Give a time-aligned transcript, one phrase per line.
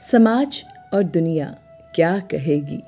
[0.00, 0.64] समाज
[0.94, 1.56] और दुनिया
[1.94, 2.82] क्या कहेगी?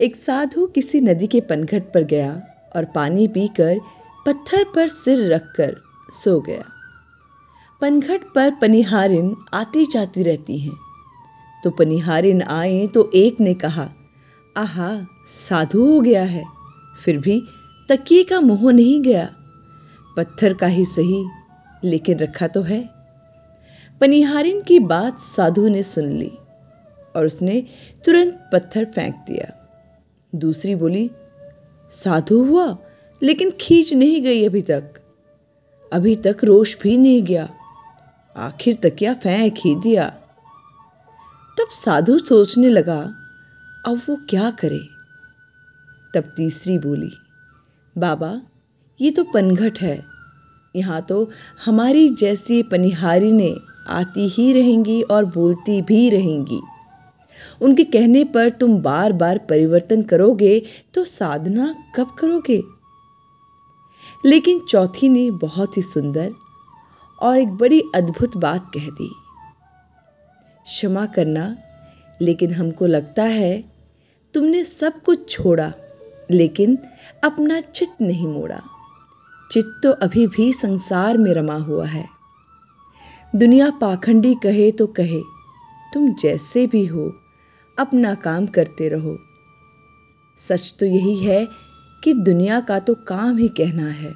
[0.00, 2.42] एक साधु किसी नदी के पनघट पर गया
[2.76, 3.78] और पानी पीकर
[4.26, 5.76] पत्थर पर सिर रखकर
[6.10, 6.64] सो गया।
[7.80, 10.76] पनघट पर पनिहारिन आती जाती रहती हैं।
[11.64, 13.88] तो पनिहारिन आए तो एक ने कहा,
[14.56, 16.44] आहा, साधु हो गया है।
[17.04, 17.42] फिर भी
[17.88, 19.34] तकिए का मुँह नहीं गया।
[20.16, 21.28] पत्थर का ही सही,
[21.84, 22.95] लेकिन रखा तो है।
[24.00, 26.32] पनिहारिन की बात साधु ने सुन ली
[27.16, 27.66] और उसने
[28.04, 29.70] तुरंत पत्थर फेंक दिया।
[30.34, 31.10] दूसरी बोली,
[31.90, 32.78] साधु हुआ,
[33.22, 34.84] लेकिन खींच नहीं गई अभी तक।
[35.92, 37.48] अभी तक रोश भी नहीं गया।
[38.36, 40.08] आखिर तकिया फेंक ही दिया?
[41.58, 43.00] तब साधु सोचने लगा,
[43.86, 44.80] अब वो क्या करे?
[46.14, 47.10] तब तीसरी बोली,
[47.98, 48.40] बाबा,
[49.00, 50.04] ये तो पनघट है।
[50.76, 51.30] यहाँ तो
[51.64, 53.56] हमारी जैसी पनिहारी ने
[53.88, 56.60] आती ही रहेंगी और बोलती भी रहेंगी।
[57.62, 60.62] उनके कहने पर तुम बार बार परिवर्तन करोगे
[60.94, 62.62] तो साधना कब करोगे?
[64.26, 66.32] लेकिन चौथी ने बहुत ही सुंदर
[67.22, 69.10] और एक बड़ी अद्भुत बात कह दी।
[70.66, 71.56] क्षमा करना,
[72.22, 73.64] लेकिन हमको लगता है
[74.34, 75.72] तुमने सब कुछ छोड़ा,
[76.30, 76.78] लेकिन
[77.24, 78.62] अपना चित्त नहीं मोड़ा।
[79.50, 82.15] चित्त तो अभी भी संसार में रमा हुआ है।
[83.36, 85.20] दुनिया पाखंडी कहे तो कहे,
[85.92, 87.06] तुम जैसे भी हो,
[87.78, 89.16] अपना काम करते रहो।
[90.38, 91.46] सच तो यही है
[92.02, 94.14] कि दुनिया का तो काम ही कहना है।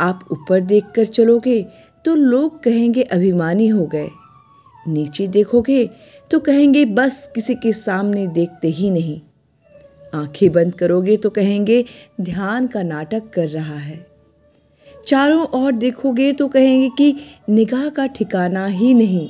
[0.00, 1.62] आप ऊपर देखकर चलोगे
[2.04, 4.08] तो लोग कहेंगे अभिमानी हो गए,
[4.86, 5.84] नीचे देखोगे
[6.30, 9.20] तो कहेंगे बस किसी के सामने देखते ही नहीं।
[10.14, 11.84] आँखें बंद करोगे तो कहेंगे
[12.20, 14.13] ध्यान का नाटक कर रहा है।
[15.06, 17.14] चारों ओर देखोगे तो कहेंगे कि
[17.48, 19.28] निगाह का ठिकाना ही नहीं,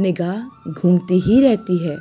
[0.00, 1.96] निगाह घूमती ही रहती है।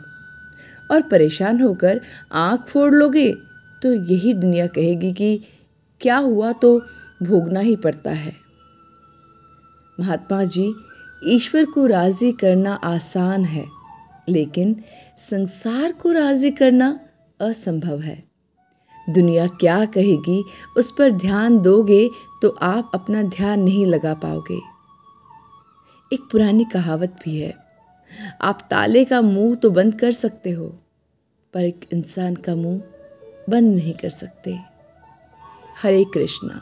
[0.92, 2.02] और परेशान होकर
[2.32, 3.32] आँख फोड़ लोगे
[3.82, 5.42] तो यही दुनिया कहेगी कि
[6.02, 6.80] क्या हुआ तो
[7.23, 8.33] भोगना ही पड़ता है।
[9.98, 10.73] महात्मा जी,
[11.22, 13.66] ईश्वर को राज़ी करना आसान है,
[14.30, 14.76] लेकिन
[15.20, 16.99] संसार को राज़ी करना
[17.39, 18.30] असंभव है।
[19.11, 20.44] दुनिया क्या कहेगी,
[20.77, 22.10] उस पर ध्यान दोगे
[22.42, 24.60] तो आप अपना ध्यान नहीं लगा पाओगे।
[26.11, 27.54] एक पुरानी कहावत भी है,
[28.42, 30.67] आप ताले का मुँह तो बंद कर सकते हो,
[31.54, 32.82] पर एक इंसान का मुँह
[33.49, 34.58] बंद नहीं कर सकते।
[35.83, 36.61] हरे कृष्णा।